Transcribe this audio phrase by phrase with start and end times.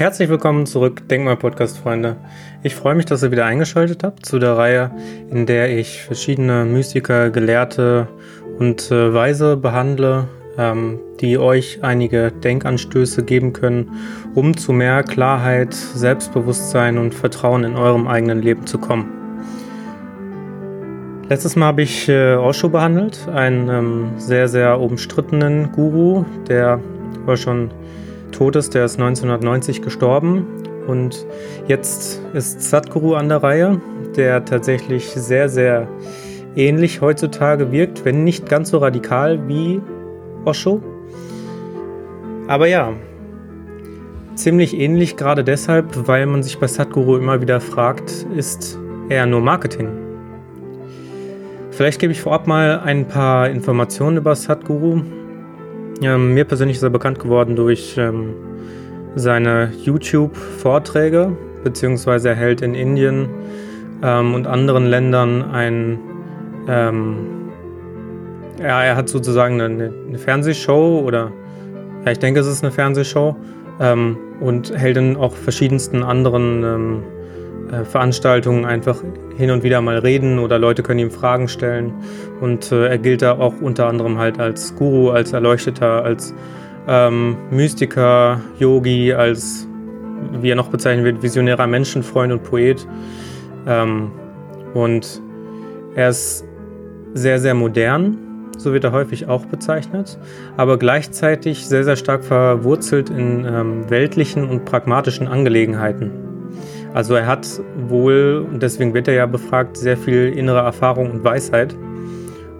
[0.00, 2.16] Herzlich willkommen zurück, Denkmal Podcast Freunde.
[2.62, 4.90] Ich freue mich, dass ihr wieder eingeschaltet habt zu der Reihe,
[5.30, 8.08] in der ich verschiedene Mystiker, Gelehrte
[8.58, 10.26] und äh, Weise behandle,
[10.56, 13.90] ähm, die euch einige Denkanstöße geben können,
[14.34, 19.04] um zu mehr Klarheit, Selbstbewusstsein und Vertrauen in eurem eigenen Leben zu kommen.
[21.28, 26.80] Letztes Mal habe ich äh, Osho behandelt, einen ähm, sehr, sehr umstrittenen Guru, der
[27.26, 27.70] war schon
[28.30, 28.74] tot ist.
[28.74, 30.46] Der ist 1990 gestorben.
[30.86, 31.26] Und
[31.68, 33.80] jetzt ist Sadhguru an der Reihe,
[34.16, 35.86] der tatsächlich sehr, sehr
[36.56, 39.80] ähnlich heutzutage wirkt, wenn nicht ganz so radikal wie
[40.44, 40.82] Osho.
[42.48, 42.92] Aber ja,
[44.34, 48.78] ziemlich ähnlich, gerade deshalb, weil man sich bei Sadhguru immer wieder fragt, ist
[49.08, 49.88] er nur Marketing?
[51.70, 55.02] Vielleicht gebe ich vorab mal ein paar Informationen über Sadhguru.
[56.02, 58.34] Ähm, mir persönlich ist er bekannt geworden durch ähm,
[59.16, 63.28] seine YouTube-Vorträge, beziehungsweise er hält in Indien
[64.02, 65.98] ähm, und anderen Ländern ein.
[66.68, 67.16] Ähm,
[68.60, 71.32] ja, er hat sozusagen eine, eine, Fernsehshow oder.
[72.04, 73.36] Ja, ich denke, es ist eine Fernsehshow
[73.80, 77.02] ähm, und hält in auch verschiedensten anderen ähm,
[77.70, 79.02] äh, Veranstaltungen einfach
[79.36, 81.92] hin und wieder mal reden oder Leute können ihm Fragen stellen.
[82.40, 86.34] Und äh, er gilt da auch unter anderem halt als Guru, als Erleuchteter, als
[86.88, 89.68] ähm, Mystiker, Yogi, als,
[90.40, 92.86] wie er noch bezeichnet wird, visionärer Menschenfreund und Poet.
[93.66, 94.10] Ähm,
[94.74, 95.22] und
[95.94, 96.44] er ist
[97.14, 98.16] sehr, sehr modern,
[98.56, 100.18] so wird er häufig auch bezeichnet,
[100.56, 106.29] aber gleichzeitig sehr, sehr stark verwurzelt in ähm, weltlichen und pragmatischen Angelegenheiten.
[106.92, 107.46] Also er hat
[107.88, 111.76] wohl, und deswegen wird er ja befragt, sehr viel innere Erfahrung und Weisheit.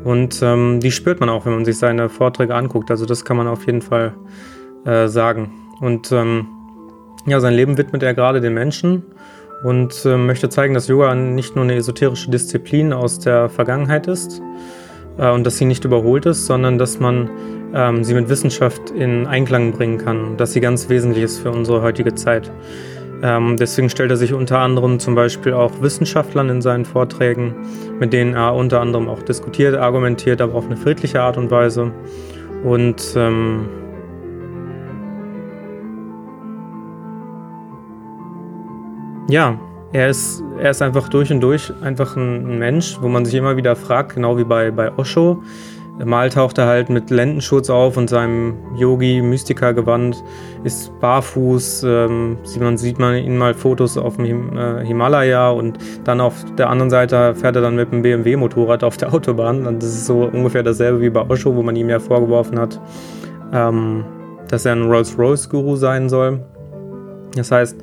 [0.05, 2.91] Und ähm, die spürt man auch, wenn man sich seine Vorträge anguckt.
[2.91, 4.15] Also das kann man auf jeden Fall
[4.85, 5.53] äh, sagen.
[5.81, 6.47] Und ähm,
[7.27, 9.03] ja, sein Leben widmet er gerade den Menschen
[9.63, 14.41] und äh, möchte zeigen, dass Yoga nicht nur eine esoterische Disziplin aus der Vergangenheit ist
[15.19, 17.29] äh, und dass sie nicht überholt ist, sondern dass man
[17.75, 21.83] ähm, sie mit Wissenschaft in Einklang bringen kann, dass sie ganz wesentlich ist für unsere
[21.83, 22.51] heutige Zeit.
[23.23, 27.55] Ähm, deswegen stellt er sich unter anderem zum Beispiel auch Wissenschaftlern in seinen Vorträgen,
[27.99, 31.93] mit denen er unter anderem auch diskutiert, argumentiert, aber auf eine friedliche Art und Weise.
[32.65, 33.69] Und ähm,
[39.29, 39.59] ja,
[39.93, 43.57] er ist, er ist einfach durch und durch einfach ein, Mensch, wo man sich immer
[43.57, 45.43] wieder fragt, genau wie bei, bei Osho,
[46.05, 50.23] Mal taucht er halt mit Lendenschutz auf und seinem Yogi-Mystiker-Gewand,
[50.65, 51.85] ist barfuß.
[51.85, 56.45] Ähm, man, sieht man ihn mal Fotos auf dem Him äh, Himalaya und dann auf
[56.57, 59.67] der anderen Seite fährt er dann mit einem BMW-Motorrad auf der Autobahn.
[59.67, 62.81] Und das ist so ungefähr dasselbe wie bei Osho, wo man ihm ja vorgeworfen hat,
[63.53, 64.05] ähm,
[64.49, 66.41] dass er ein Rolls-Royce-Guru sein soll.
[67.37, 67.77] Das heißt,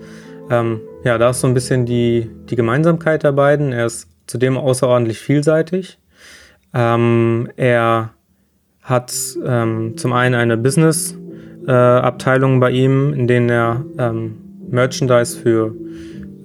[0.50, 3.73] ähm, ja, da ist so ein bisschen die, die Gemeinsamkeit der beiden.
[3.73, 6.00] Er ist zudem außerordentlich vielseitig.
[6.73, 8.11] Ähm, er
[8.81, 9.13] hat
[9.45, 14.35] ähm, zum einen eine Business-Abteilung äh, bei ihm, in denen er ähm,
[14.69, 15.73] Merchandise für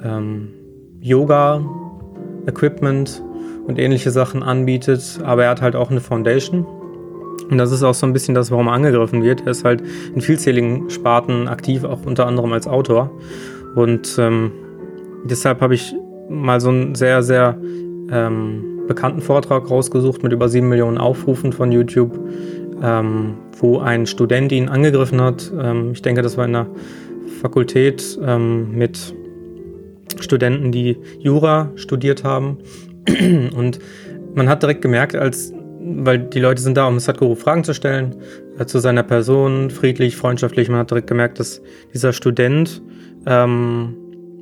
[0.03, 0.49] ähm,
[1.00, 1.65] Yoga,
[2.47, 3.22] Equipment
[3.66, 6.66] und ähnliche Sachen anbietet, aber er hat halt auch eine Foundation.
[7.50, 9.43] Und das ist auch so ein bisschen das, warum er angegriffen wird.
[9.43, 9.82] Er ist halt
[10.15, 13.11] in vielzähligen Sparten aktiv, auch unter anderem als Autor.
[13.75, 14.53] Und ähm,
[15.25, 15.94] deshalb habe ich
[16.28, 17.59] mal so ein sehr, sehr
[18.11, 22.19] ähm, bekannten Vortrag rausgesucht mit über sieben Millionen Aufrufen von YouTube,
[22.83, 25.51] ähm, wo ein Student ihn angegriffen hat.
[25.59, 26.67] Ähm, ich denke, das war in der
[27.41, 29.15] Fakultät ähm, mit
[30.21, 32.59] Studenten, die Jura studiert haben.
[33.57, 33.79] Und
[34.35, 35.55] man hat direkt gemerkt, als
[35.85, 38.15] weil die Leute sind da, um Sadhguru Fragen zu stellen,
[38.59, 40.69] äh, zu seiner Person, friedlich, freundschaftlich.
[40.69, 41.63] Man hat direkt gemerkt, dass
[41.95, 42.83] dieser Student
[43.27, 43.97] ähm,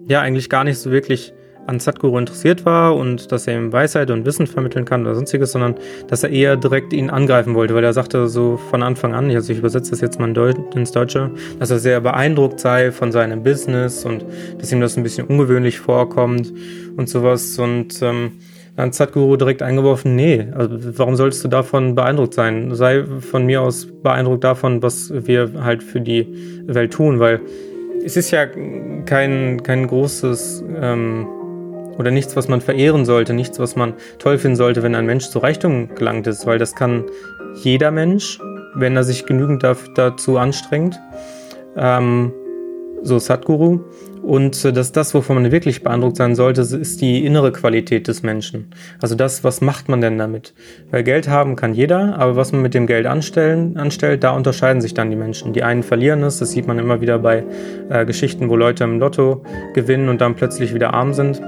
[0.08, 1.32] ja eigentlich gar nicht so wirklich
[1.70, 5.52] an Sadhguru interessiert war und dass er ihm Weisheit und Wissen vermitteln kann oder sonstiges,
[5.52, 5.76] sondern
[6.08, 9.52] dass er eher direkt ihn angreifen wollte, weil er sagte so von Anfang an, also
[9.52, 10.36] ich übersetze das jetzt mal
[10.74, 14.24] ins Deutsche, dass er sehr beeindruckt sei von seinem Business und
[14.58, 16.52] dass ihm das ein bisschen ungewöhnlich vorkommt
[16.96, 18.32] und sowas und ähm,
[18.74, 22.74] dann hat Sadhguru direkt eingeworfen, nee, also warum solltest du davon beeindruckt sein?
[22.74, 26.26] Sei von mir aus beeindruckt davon, was wir halt für die
[26.66, 27.40] Welt tun, weil
[28.04, 31.26] es ist ja kein, kein großes ähm,
[32.00, 35.28] oder nichts, was man verehren sollte, nichts, was man toll finden sollte, wenn ein Mensch
[35.28, 37.04] zu Reichtum gelangt ist, weil das kann
[37.62, 38.40] jeder Mensch,
[38.74, 40.98] wenn er sich genügend dazu anstrengt.
[41.76, 42.32] Ähm,
[43.02, 43.80] so Sadhguru.
[44.22, 48.22] Und äh, dass das, wovon man wirklich beeindruckt sein sollte, ist die innere Qualität des
[48.22, 48.70] Menschen.
[49.00, 50.52] Also das, was macht man denn damit?
[50.90, 54.82] Weil Geld haben kann jeder, aber was man mit dem Geld anstellen, anstellt, da unterscheiden
[54.82, 55.52] sich dann die Menschen.
[55.52, 57.44] Die einen verlieren es, das sieht man immer wieder bei
[57.88, 59.42] äh, Geschichten, wo Leute im Lotto
[59.74, 61.40] gewinnen und dann plötzlich wieder arm sind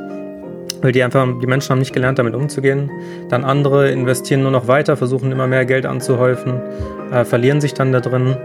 [0.82, 2.90] weil die einfach, die Menschen haben nicht gelernt, damit umzugehen.
[3.28, 6.60] Dann andere investieren nur noch weiter, versuchen immer mehr Geld anzuhäufen,
[7.10, 8.36] äh, verlieren sich dann da drin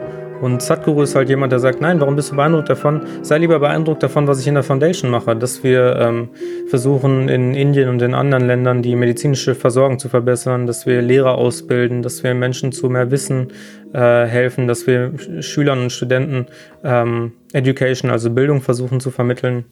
[0.41, 3.01] und Sadhguru ist halt jemand, der sagt, nein, warum bist du beeindruckt davon?
[3.21, 6.29] Sei lieber beeindruckt davon, was ich in der Foundation mache, dass wir ähm,
[6.67, 11.35] versuchen in Indien und in anderen Ländern die medizinische Versorgung zu verbessern, dass wir Lehrer
[11.35, 13.51] ausbilden, dass wir Menschen zu mehr Wissen
[13.93, 16.45] äh, helfen, dass wir Schülern und Studenten
[16.83, 19.65] ähm, Education, also Bildung versuchen zu vermitteln.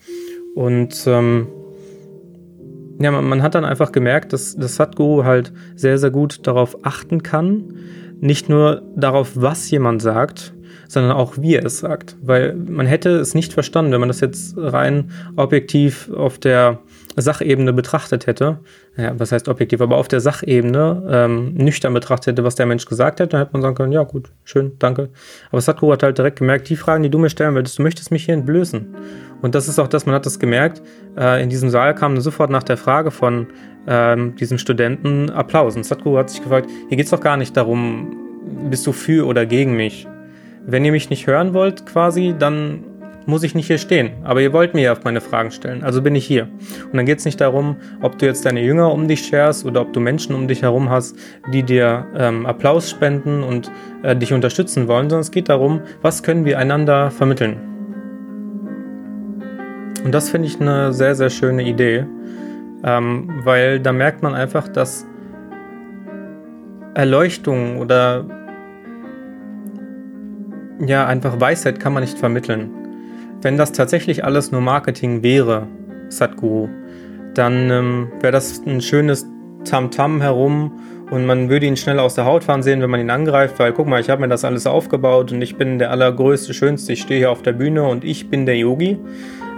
[0.55, 1.47] Und ähm,
[2.99, 6.85] ja, man, man, hat dann einfach gemerkt, dass, dass Sadhguru halt sehr, sehr gut darauf
[6.85, 7.75] achten kann,
[8.21, 10.53] nicht nur darauf, was jemand sagt,
[10.87, 12.15] sondern auch wie er es sagt.
[12.21, 16.79] Weil man hätte es nicht verstanden, wenn man das jetzt rein objektiv auf der
[17.15, 18.59] Sachebene betrachtet hätte.
[18.97, 22.85] Ja, was heißt objektiv, aber auf der Sachebene ähm, nüchtern betrachtet hätte, was der Mensch
[22.85, 25.09] gesagt hätte, dann hätte man sagen können, ja gut, schön, danke.
[25.51, 28.11] Aber Satguru hat halt direkt gemerkt, die Fragen, die du mir stellen willst, du möchtest
[28.11, 28.95] mich hier entblößen.
[29.41, 30.81] Und das ist auch das, man hat das gemerkt,
[31.17, 33.47] äh, in diesem Saal kam sofort nach der Frage von
[33.87, 35.75] ähm, diesem Studenten Applaus.
[35.75, 38.15] Und Satguru hat sich gefragt, hier geht es doch gar nicht darum,
[38.69, 40.07] bist du für oder gegen mich?
[40.67, 42.83] wenn ihr mich nicht hören wollt quasi, dann
[43.25, 44.11] muss ich nicht hier stehen.
[44.23, 46.47] Aber ihr wollt mir ja meine Fragen stellen, also bin ich hier.
[46.85, 49.81] Und dann geht es nicht darum, ob du jetzt deine Jünger um dich scherst oder
[49.81, 51.17] ob du Menschen um dich herum hast,
[51.51, 53.71] die dir ähm, Applaus spenden und
[54.03, 57.57] äh, dich unterstützen wollen, sondern es geht darum, was können wir einander vermitteln.
[60.03, 62.05] Und das finde ich eine sehr, sehr schöne Idee,
[62.83, 65.07] ähm, weil da merkt man einfach, dass
[66.93, 68.25] Erleuchtung oder
[70.85, 72.84] ja, einfach Weisheit kann man nicht vermitteln.
[73.45, 75.67] Wenn das tatsächlich alles nur Marketing wäre,
[76.09, 76.67] Sadhguru,
[77.35, 79.27] dann ähm, wäre das ein schönes
[79.63, 80.71] Tamtam -Tam herum
[81.11, 83.71] und man würde ihn schnell aus der Haut fahren sehen, wenn man ihn angreift, weil
[83.71, 87.01] guck mal, ich habe mir das alles aufgebaut und ich bin der allergrößte, schönste, ich
[87.01, 88.97] stehe hier auf der Bühne und ich bin der Yogi.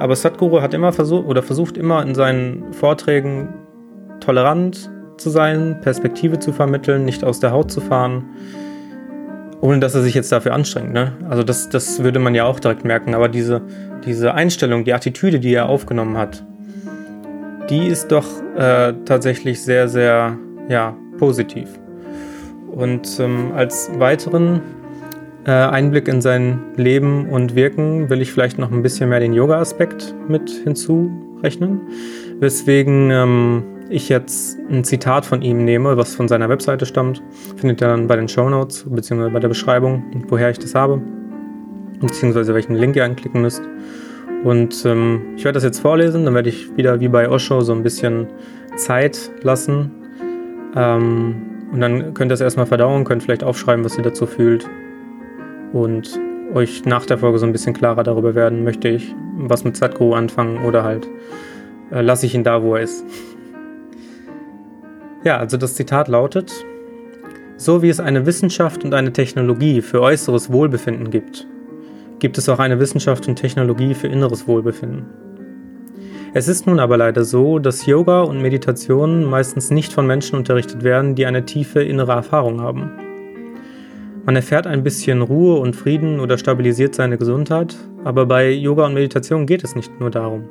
[0.02, 3.54] Aber Sadhguru hat immer versucht oder versucht immer in seinen Vorträgen
[4.20, 8.26] tolerant zu sein, Perspektive zu vermitteln, nicht aus der Haut zu fahren
[9.62, 10.94] ohne dass er sich jetzt dafür anstrengt.
[10.94, 11.14] Ne?
[11.30, 13.16] Also das, das würde man ja auch direkt merken.
[13.16, 13.62] Aber diese,
[14.06, 16.44] diese Einstellung, die Attitüde, die er aufgenommen hat,
[17.70, 18.26] die ist doch
[18.56, 20.38] äh, tatsächlich sehr, sehr
[20.70, 21.68] ja, positiv.
[22.72, 24.62] Und ähm, als weiteren
[25.46, 29.34] äh, Einblick in sein Leben und Wirken will ich vielleicht noch ein bisschen mehr den
[29.34, 31.82] Yoga-Aspekt mit hinzurechnen.
[32.40, 37.22] Weswegen ähm, ich jetzt ein Zitat von ihm nehme, was von seiner Webseite stammt,
[37.56, 41.02] findet ihr dann bei den Show Notes beziehungsweise bei der Beschreibung, woher ich das habe,
[42.00, 43.62] beziehungsweise welchen Link ihr anklicken müsst.
[44.44, 47.74] Und ähm, ich werde das jetzt vorlesen, dann werde ich wieder wie bei Osho so
[47.74, 48.28] ein bisschen
[48.76, 49.92] Zeit lassen.
[50.76, 51.36] Ähm,
[51.72, 54.70] und dann könnt ihr es erstmal verdauen, könnt vielleicht aufschreiben, was ihr dazu fühlt.
[55.74, 56.20] Und
[56.54, 60.14] euch nach der Folge so ein bisschen klarer darüber werden, möchte ich was mit Sadhguru
[60.14, 61.08] anfangen oder halt
[61.92, 63.06] äh, lasse ich ihn da, wo er ist.
[65.24, 66.52] Ja, also das Zitat lautet,
[67.58, 71.48] so wie es eine Wissenschaft und eine Technologie für äußeres Wohlbefinden gibt,
[72.20, 75.06] gibt es auch eine Wissenschaft und Technologie für inneres Wohlbefinden.
[76.34, 80.84] Es ist nun aber leider so, dass Yoga und Meditation meistens nicht von Menschen unterrichtet
[80.84, 82.92] werden, die eine tiefe innere Erfahrung haben.
[84.24, 88.94] Man erfährt ein bisschen Ruhe und Frieden oder stabilisiert seine Gesundheit, aber bei Yoga und
[88.94, 90.44] Meditation geht es nicht nur darum.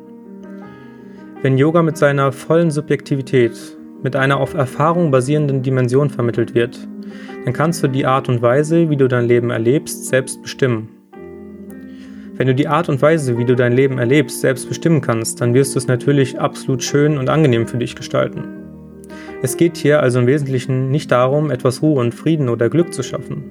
[1.42, 6.78] Wenn Yoga mit seiner vollen Subjektivität mit einer auf Erfahrung basierenden Dimension vermittelt wird,
[7.44, 10.88] dann kannst du die Art und Weise, wie du dein Leben erlebst, selbst bestimmen.
[12.34, 15.54] Wenn du die Art und Weise, wie du dein Leben erlebst, selbst bestimmen kannst, dann
[15.54, 18.44] wirst du es natürlich absolut schön und angenehm für dich gestalten.
[19.42, 23.02] Es geht hier also im Wesentlichen nicht darum, etwas Ruhe und Frieden oder Glück zu
[23.02, 23.44] schaffen.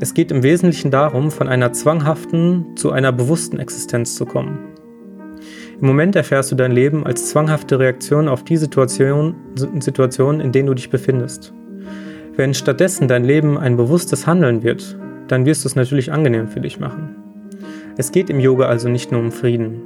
[0.00, 4.77] Es geht im Wesentlichen darum, von einer zwanghaften zu einer bewussten Existenz zu kommen.
[5.80, 9.36] Im Moment erfährst du dein Leben als zwanghafte Reaktion auf die Situation,
[9.78, 11.52] Situation, in denen du dich befindest.
[12.34, 16.60] Wenn stattdessen dein Leben ein bewusstes Handeln wird, dann wirst du es natürlich angenehm für
[16.60, 17.14] dich machen.
[17.96, 19.82] Es geht im Yoga also nicht nur um Frieden.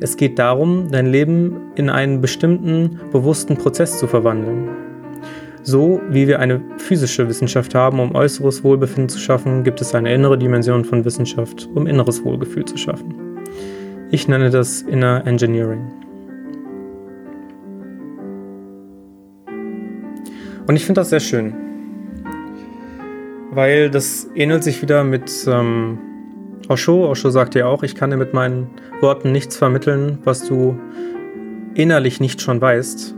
[0.00, 4.70] Es geht darum, dein Leben in einen bestimmten, bewussten Prozess zu verwandeln.
[5.62, 10.12] So wie wir eine physische Wissenschaft haben, um äußeres Wohlbefinden zu schaffen, gibt es eine
[10.12, 13.31] innere Dimension von Wissenschaft, um inneres Wohlgefühl zu schaffen.
[14.14, 15.90] Ich nenne das Inner Engineering.
[20.66, 21.54] Und ich finde das sehr schön,
[23.52, 25.96] weil das ähnelt sich wieder mit ähm,
[26.68, 28.68] Osho, Osho sagt ja auch, ich kann dir mit meinen
[29.00, 30.78] Worten nichts vermitteln, was du
[31.72, 33.14] innerlich nicht schon weißt.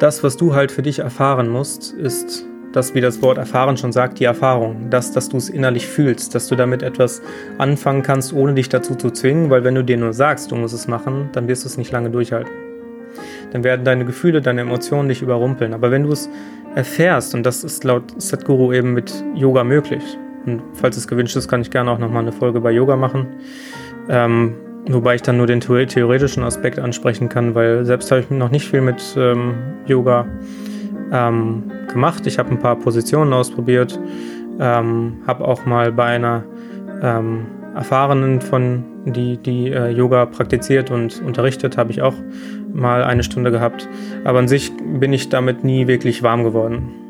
[0.00, 2.44] Das, was du halt für dich erfahren musst, ist
[2.76, 4.90] das, wie das Wort erfahren schon sagt, die Erfahrung.
[4.90, 7.22] Das, dass du es innerlich fühlst, dass du damit etwas
[7.56, 10.74] anfangen kannst, ohne dich dazu zu zwingen, weil wenn du dir nur sagst, du musst
[10.74, 12.52] es machen, dann wirst du es nicht lange durchhalten.
[13.52, 15.72] Dann werden deine Gefühle, deine Emotionen dich überrumpeln.
[15.72, 16.28] Aber wenn du es
[16.74, 20.02] erfährst, und das ist laut Sadhguru eben mit Yoga möglich,
[20.44, 23.26] und falls es gewünscht ist, kann ich gerne auch nochmal eine Folge bei Yoga machen.
[24.08, 24.54] Ähm,
[24.86, 28.68] wobei ich dann nur den theoretischen Aspekt ansprechen kann, weil selbst habe ich noch nicht
[28.68, 29.54] viel mit ähm,
[29.86, 30.26] Yoga
[31.12, 32.26] ähm, gemacht.
[32.26, 33.98] Ich habe ein paar Positionen ausprobiert,
[34.58, 36.44] ähm, habe auch mal bei einer
[37.02, 42.14] ähm, Erfahrenen von die, die äh, Yoga praktiziert und unterrichtet, habe ich auch
[42.72, 43.88] mal eine Stunde gehabt.
[44.24, 47.05] Aber an sich bin ich damit nie wirklich warm geworden.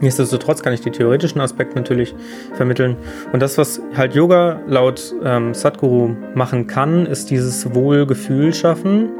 [0.00, 2.14] Nichtsdestotrotz kann ich die theoretischen Aspekte natürlich
[2.54, 2.96] vermitteln.
[3.32, 9.10] Und das, was halt Yoga laut ähm, Sadhguru machen kann, ist dieses Wohlgefühl schaffen.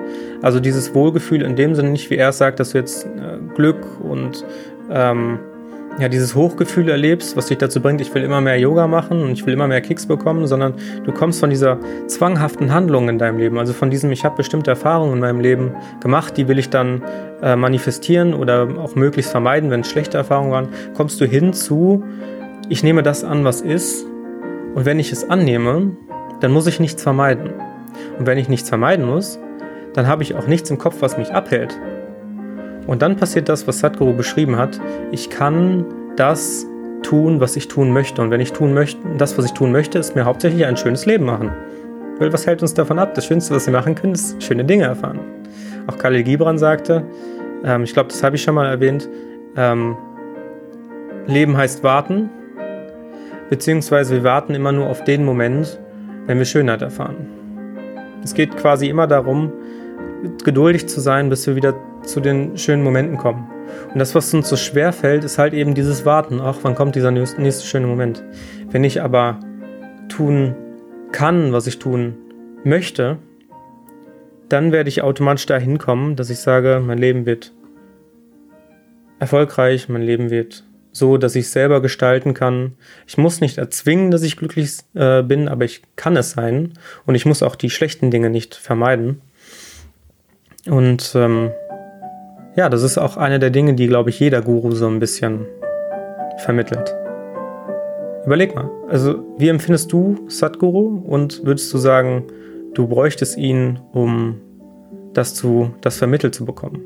[0.43, 4.01] Also dieses Wohlgefühl in dem Sinne nicht, wie er sagt, dass du jetzt äh, Glück
[4.01, 4.45] und
[4.91, 5.39] ähm,
[5.99, 9.33] ja, dieses Hochgefühl erlebst, was dich dazu bringt, ich will immer mehr Yoga machen und
[9.33, 10.75] ich will immer mehr Kicks bekommen, sondern
[11.05, 14.71] du kommst von dieser zwanghaften Handlung in deinem Leben, also von diesem, ich habe bestimmte
[14.71, 17.03] Erfahrungen in meinem Leben gemacht, die will ich dann
[17.43, 22.03] äh, manifestieren oder auch möglichst vermeiden, wenn es schlechte Erfahrungen waren, kommst du hin zu,
[22.69, 24.05] ich nehme das an, was ist
[24.75, 25.97] und wenn ich es annehme,
[26.41, 27.51] dann muss ich nichts vermeiden.
[28.19, 29.39] Und wenn ich nichts vermeiden muss,
[29.93, 31.79] dann habe ich auch nichts im Kopf, was mich abhält.
[32.87, 34.81] Und dann passiert das, was Sadhguru beschrieben hat.
[35.11, 35.87] Ich kann
[36.17, 36.67] das
[37.03, 38.23] tun, was ich tun möchte.
[38.23, 41.07] Und wenn ich tun möchte, das, was ich tun möchte, ist mir hauptsächlich ein schönes
[41.07, 41.51] Leben machen.
[42.19, 43.15] Weil was hält uns davon ab?
[43.15, 45.21] Das Schönste, was wir machen können, ist schöne Dinge erfahren.
[45.87, 47.05] Auch Khalil Gibran sagte,
[47.65, 49.09] ähm, ich glaube, das habe ich schon mal erwähnt,
[49.57, 49.97] ähm,
[51.27, 52.31] Leben heißt warten,
[53.51, 55.79] beziehungsweise wir warten immer nur auf den Moment,
[56.27, 57.29] wenn wir Schönheit erfahren.
[58.23, 59.53] Es geht quasi immer darum,
[60.45, 61.75] geduldig zu sein, bis wir wieder
[62.05, 63.51] zu den schönen Momenten kommen.
[63.93, 66.41] Und das, was uns so schwer fällt, ist halt eben dieses Warten.
[66.41, 68.23] Ach, wann kommt dieser nächste, nächste schöne Moment?
[68.71, 69.41] Wenn ich aber
[70.09, 70.55] tun
[71.13, 72.17] kann, was ich tun
[72.65, 73.19] möchte,
[74.49, 77.53] dann werde ich automatisch dahin kommen, dass ich sage, mein Leben wird
[79.19, 82.77] erfolgreich, mein Leben wird so, dass ich selber gestalten kann.
[83.07, 86.75] Ich muss nicht erzwingen, dass ich glücklich äh, bin, aber ich kann es sein.
[87.05, 89.21] Und ich muss auch die schlechten Dinge nicht vermeiden.
[90.67, 91.51] Und ähm,
[92.57, 95.47] ja, das ist auch eine der Dinge, die, glaube ich, jeder Guru so ein bisschen
[96.39, 96.95] vermittelt.
[98.27, 102.25] Überleg mal, also wie empfindest du Sadhguru und würdest du sagen,
[102.75, 104.41] du bräuchtest ihn, um
[105.13, 106.81] das, zu, das vermittelt zu bekommen?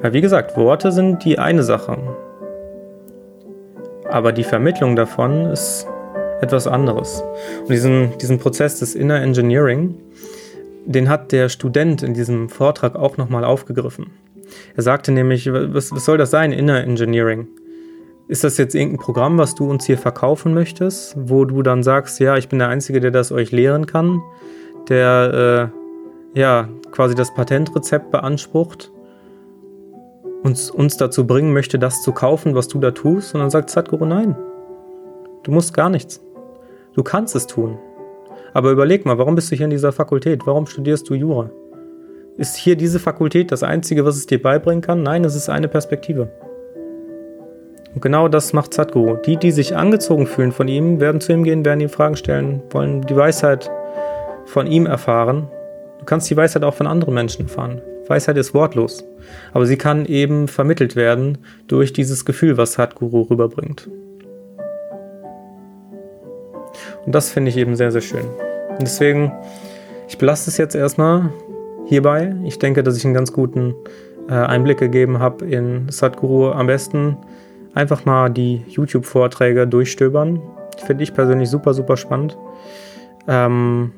[0.00, 1.98] Weil wie gesagt, Worte sind die eine Sache.
[4.10, 5.86] Aber die Vermittlung davon ist
[6.40, 7.22] etwas anderes.
[7.60, 9.94] Und diesen, diesen Prozess des Inner Engineering,
[10.84, 14.10] den hat der Student in diesem Vortrag auch nochmal aufgegriffen.
[14.74, 17.48] Er sagte nämlich, was, was soll das sein, Inner Engineering?
[18.28, 22.18] Ist das jetzt irgendein Programm, was du uns hier verkaufen möchtest, wo du dann sagst,
[22.18, 24.20] ja, ich bin der Einzige, der das euch lehren kann,
[24.88, 25.70] der
[26.34, 28.90] äh, ja quasi das Patentrezept beansprucht,
[30.42, 33.34] uns, uns dazu bringen möchte, das zu kaufen, was du da tust?
[33.34, 34.36] Und dann sagt Sadhguru, nein,
[35.44, 36.20] du musst gar nichts.
[36.94, 37.78] Du kannst es tun.
[38.54, 40.46] Aber überleg mal, warum bist du hier in dieser Fakultät?
[40.46, 41.50] Warum studierst du Jura?
[42.38, 45.02] Ist hier diese Fakultät das Einzige, was es dir beibringen kann?
[45.02, 46.28] Nein, es ist eine Perspektive.
[47.94, 49.16] Und genau das macht Sadhguru.
[49.16, 52.62] Die, die sich angezogen fühlen von ihm, werden zu ihm gehen, werden ihm Fragen stellen,
[52.68, 53.70] wollen die Weisheit
[54.44, 55.48] von ihm erfahren.
[55.98, 57.80] Du kannst die Weisheit auch von anderen Menschen erfahren.
[58.06, 59.02] Weisheit ist wortlos,
[59.54, 61.38] aber sie kann eben vermittelt werden
[61.68, 63.88] durch dieses Gefühl, was Sadhguru rüberbringt.
[67.06, 68.26] Und das finde ich eben sehr, sehr schön.
[68.68, 69.32] Und deswegen,
[70.06, 71.30] ich belasse es jetzt erstmal
[71.86, 72.34] hierbei.
[72.44, 73.74] Ich denke, dass ich einen ganz guten
[74.28, 76.50] äh, Einblick gegeben habe in Sadhguru.
[76.50, 77.16] Am besten
[77.74, 80.40] einfach mal die YouTube-Vorträge durchstöbern.
[80.86, 82.36] Finde ich persönlich super, super spannend.
[83.28, 83.92] Ähm,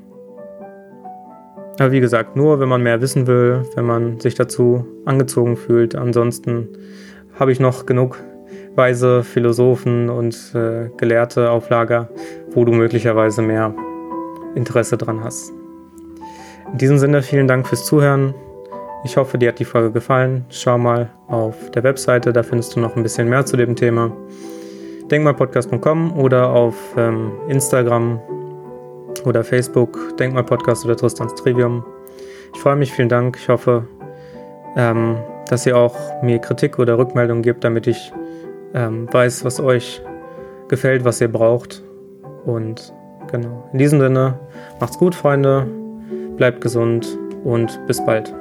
[1.78, 5.94] aber wie gesagt, nur wenn man mehr wissen will, wenn man sich dazu angezogen fühlt.
[5.94, 6.68] Ansonsten
[7.38, 8.18] habe ich noch genug
[8.74, 12.08] weise Philosophen und äh, Gelehrte auf Lager,
[12.50, 13.74] wo du möglicherweise mehr
[14.54, 15.52] Interesse dran hast.
[16.72, 18.34] In diesem Sinne vielen Dank fürs Zuhören.
[19.04, 20.44] Ich hoffe, dir hat die Folge gefallen.
[20.50, 24.12] Schau mal auf der Webseite, da findest du noch ein bisschen mehr zu dem Thema.
[25.10, 28.20] Denkmalpodcast.com oder auf ähm, Instagram
[29.24, 31.84] oder Facebook, Denkmalpodcast oder Tristans Trivium.
[32.54, 33.36] Ich freue mich, vielen Dank.
[33.40, 33.86] Ich hoffe,
[34.76, 35.16] ähm,
[35.48, 38.12] dass ihr auch mir Kritik oder Rückmeldung gebt, damit ich
[38.74, 40.02] ähm, weiß, was euch
[40.68, 41.82] gefällt, was ihr braucht.
[42.44, 42.92] Und
[43.30, 43.68] Genau.
[43.72, 44.38] In diesem Sinne,
[44.80, 45.66] macht's gut, Freunde,
[46.38, 48.32] bleibt gesund und bis bald.